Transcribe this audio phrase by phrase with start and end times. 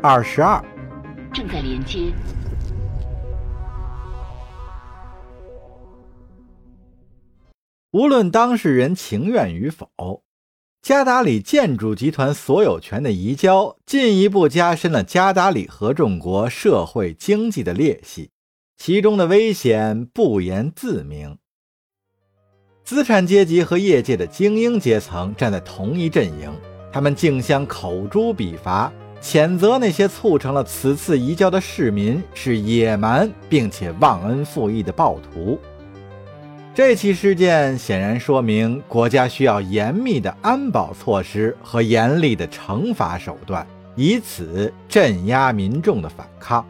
[0.00, 0.64] 二十二。
[1.32, 2.12] 正在连接。
[7.90, 10.22] 无论当事人情愿与否，
[10.80, 18.30] 加达里建筑集团所有权的移交，进一步加深了加达里合众国社会经济的裂隙，
[18.76, 21.38] 其中的危险不言自明。
[22.84, 26.54] 资产阶级和业界的精英阶层站在同一阵营，
[26.92, 35.58] 他们竞相口诛笔伐，谴责那些促成了此次移交的市民是野蛮并且忘恩负义的暴徒。
[36.74, 46.64] 这起事件显然说明，国家需要严密的安保措施和严厉的惩罚手段，以此镇压民众的反抗。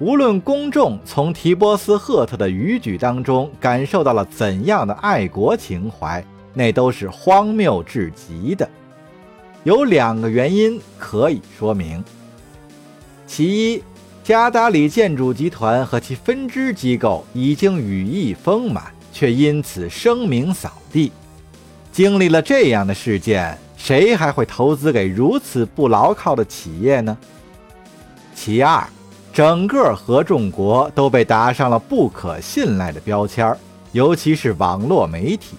[0.00, 6.22] 无论公众从提波斯·赫特的语举当中感受到了怎样的爱国情怀，
[6.52, 8.68] 那都是荒谬至极的。
[9.64, 12.04] 有两个原因可以说明：
[13.26, 13.82] 其一，
[14.22, 21.10] 加达里建筑集团和其分支机构已经羽翼丰满，却因此声名扫地。
[21.90, 27.16] 经历了这样的事件，谁还会投资给如此不牢靠的企业呢？
[28.34, 28.86] 其二，
[29.32, 33.56] 整个合众国都被打上了不可信赖的标签，
[33.92, 35.56] 尤其是网络媒体，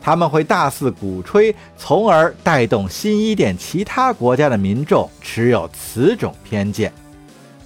[0.00, 6.92] 他们会大肆鼓吹，从而带动新伊甸其他国家的民众持有此种偏见。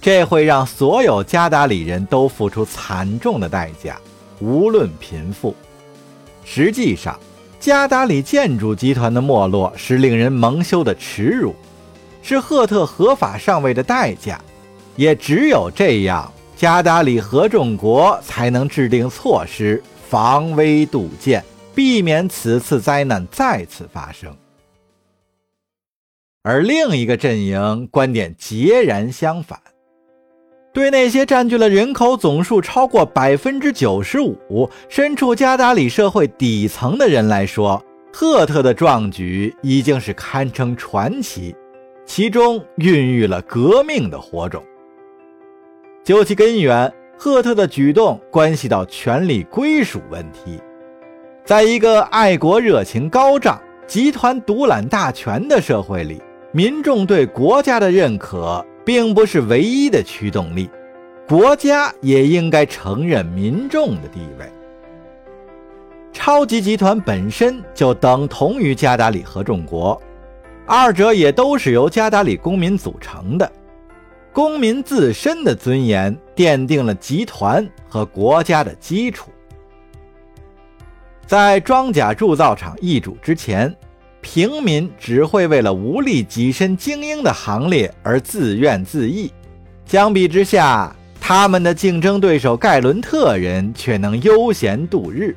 [0.01, 3.97] 这会让所有加达里人都付出惨重的代价，
[4.39, 5.55] 无论贫富。
[6.43, 7.17] 实际上，
[7.57, 11.55] 加达里建筑集团的没落是令人蒙羞的耻辱，
[12.21, 14.41] 是赫特合法上位的代价。
[14.97, 21.41] 也只有这样，加达里合众国才能制定措施，防微杜渐，
[21.73, 24.35] 避免此次灾难再次发生。
[26.43, 29.59] 而另一个阵营观点截然相反。
[30.73, 41.55] 对那些占据了人口总数超过百分之九十五、身处加达里社会底层的人来说，赫特的壮举已经是堪称传奇，
[42.05, 44.63] 其中孕育了革命的火种。
[46.03, 50.59] 究其根源，赫特的举动关系到权力归属问题。
[51.45, 56.21] 在一个爱国热情高涨、集团独揽大权的社会里，
[56.51, 58.65] 民众对国家的认可。
[58.85, 60.69] 并不是唯一的驱动力，
[61.25, 64.45] 国家也应该承认民众的地位。
[66.11, 69.97] 超级集团本身就等同于加达里合众国，
[70.65, 73.49] 二者也都是由加达里公民组成的。
[74.33, 79.31] 公民自身的尊严奠定了集团和国家的基础。
[81.25, 83.75] 在装甲铸造厂易主之前。
[84.25, 89.29] 平民只会为了无力跻身精英的行列而自怨自艾，
[89.85, 95.35] 相比之下，他们的竞争对手盖伦特人却能悠闲度日。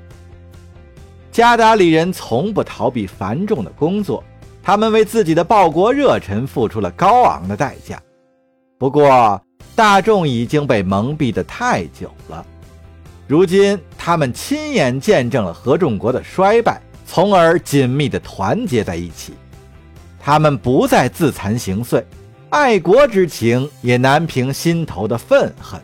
[1.32, 4.22] 加达里人从不逃避繁重的工作，
[4.62, 8.00] 他们为自己的报国热忱付出了高昂的代价。
[8.78, 9.42] 不过，
[9.74, 12.47] 大众已经被蒙蔽的太久了，
[13.26, 16.81] 如今他们亲眼见证了合众国的衰败。
[17.09, 19.32] 从而紧密地团结在一起，
[20.19, 22.03] 他们不再自惭形秽，
[22.50, 25.81] 爱国之情也难平心头的愤恨。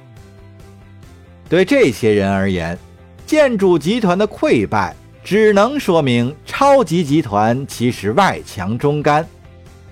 [1.49, 2.77] 对这些人而言，
[3.25, 9.25] 建筑集团的溃败只能说明超级集团其实外强中干。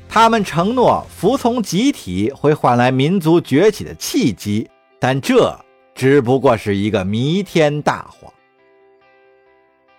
[0.09, 4.69] 他们承诺服从集体会换来民族崛起的契机，
[4.99, 5.56] 但这
[5.95, 8.33] 只不过是一个弥天大谎。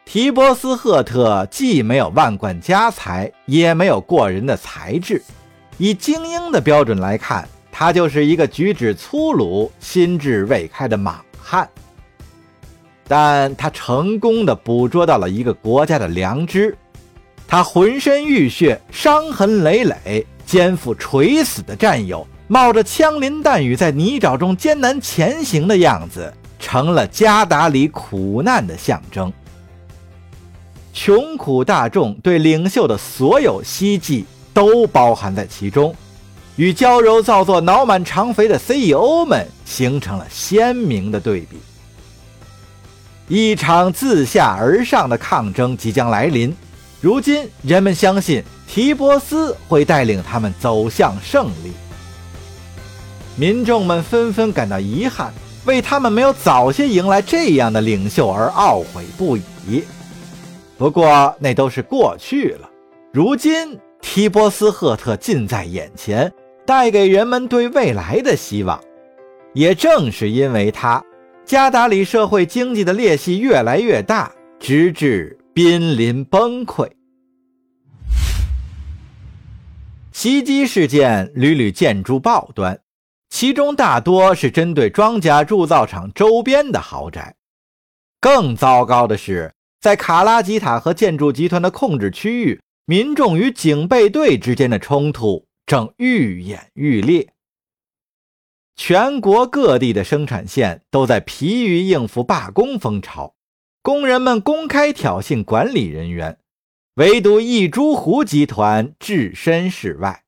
[0.03, 5.21] 提波斯赫特既没有万贯家财，也没有过人的才智。
[5.77, 11.69] 以精英的标准来看，他就是一个举止粗鲁、心智未开的莽汉。
[13.07, 16.77] 但他成功的捕捉到了一个国家的良知。
[17.47, 29.31] 他浑身浴血，伤痕累累，肩负垂死的战友，冒着枪林弹雨在泥沼中艰难前行的样子，成了加达里苦难的象征。
[30.91, 35.95] 穷苦大众对领袖的所有希冀都包含在其中，
[36.57, 41.55] 与娇柔造作、脑满肠肥的 CEO 们形成了鲜明的对比。
[43.29, 46.53] 一场自下而上的抗争即将来临，
[46.99, 51.71] 如今人们相信提波斯会带领他们走向胜利。
[53.41, 55.33] 民众们纷纷感到遗憾，
[55.65, 59.83] 为他们没有早些迎来这样的领袖而懊悔不已。
[60.77, 62.69] 不过那都是过去了，
[63.11, 66.31] 如今提波斯赫特近在眼前，
[66.67, 68.79] 带给人们对未来的希望。
[69.55, 71.03] 也正是因为他，
[71.43, 76.87] 加达里社会经济的裂隙越来越大，直至濒临崩溃。
[80.11, 82.79] 袭击事件屡屡见诸报端，
[83.31, 87.35] 其中大多是针对庄稼铸造厂周边的豪宅。
[88.19, 97.33] 更糟糕的是，在卡拉吉塔和建筑集团的控制区域，民众与警备队之间的冲突正愈演愈烈。
[98.75, 103.33] 全国各地的生产线都在疲于应付罢工风潮，
[103.81, 106.37] 工人们公开挑衅管理人员。
[106.95, 110.20] 唯独一株湖集团置身事外。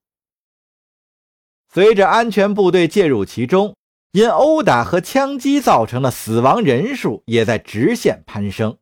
[1.73, 3.75] 随着安全部队介入其中，
[4.11, 8.77] 因殴打和枪击造成的死亡人数也在直线攀升。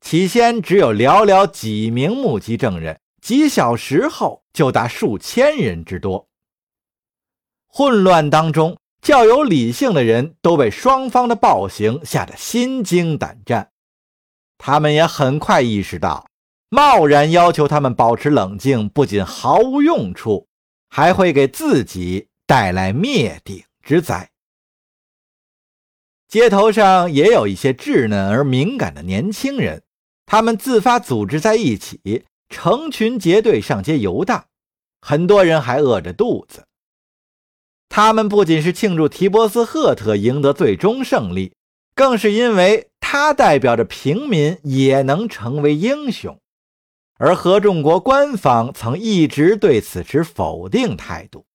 [0.00, 6.26] 起先只有寥寥几名目击证人，几小时后就达数千人之多。
[7.66, 13.68] 混乱当中，较有理性的人都被双方的暴行吓得心惊胆战，
[14.56, 16.26] 他们也很快意识到。
[16.70, 20.45] 贸然要求他们保持冷静，不仅毫无用处，
[20.96, 24.30] 还会给自己带来灭顶之灾。
[26.26, 29.82] 街头上也有一些稚嫩而敏感的年轻人，
[30.24, 34.46] 他们自发组织在一起，成群结队上街游荡。
[35.02, 36.66] 很多人还饿着肚子。
[37.90, 41.52] 他们不仅是庆祝提波斯赫特赢得最终胜利，
[41.94, 46.40] 更是因为他代表着平民也能成为英雄。
[47.18, 51.46] 而合众国官方曾一直对此持否定态度。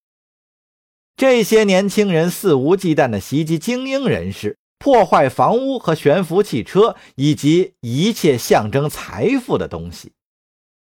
[1.16, 10.14] 这些年轻人肆无忌惮地袭击精英人士，破坏房屋和悬浮汽车，以及一切象征财富的东西。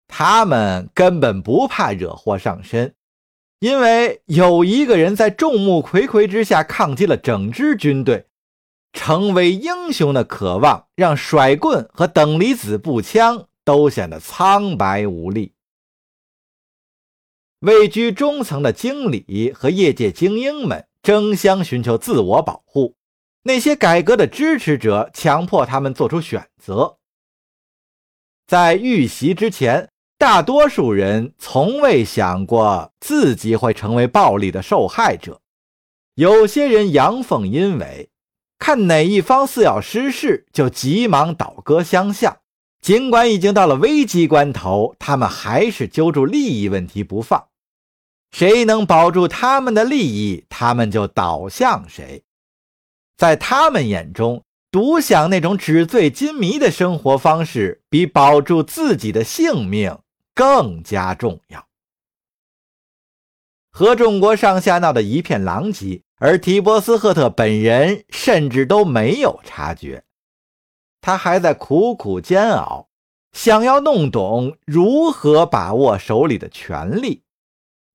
[0.07, 2.93] 他们根本不怕惹祸上身，
[3.59, 8.27] 因为有一个人在众目睽睽之下抗击了整支军队，
[8.93, 13.47] 成为英雄的渴望，让甩棍和等离子步枪。
[13.63, 15.53] 都显得苍白无力。
[17.59, 22.95] 位居中层的经理和业界精英们争相寻求自我保护，
[23.43, 26.97] 那些改革的支持者强迫他们做出选择。
[28.45, 35.39] 在遇袭之前，大多数人从未想过自己会成为暴力的受害者。
[36.15, 38.09] 有些人阳奉阴违，
[38.59, 42.42] 看哪一方似要失势，就急忙倒戈相向。
[42.83, 47.47] 尽管已经到了危机关头，他们还是揪住利益问题不放。
[48.29, 52.23] 谁能保住他们的利益，他们就倒向谁。
[53.15, 59.97] 在他们眼中，独享那种纸醉金迷的生活方式，比保住自己的性命
[60.35, 61.65] 更加重要。
[63.71, 70.03] 合众国上下闹得一片狼藉，而提波斯赫特本人甚至都没有察觉。
[71.03, 72.87] 他还在苦苦煎熬，
[73.33, 77.23] 想要弄懂如何把握手里的权力。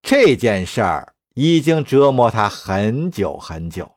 [0.03, 3.91] 这件事儿已经折磨他很久很久。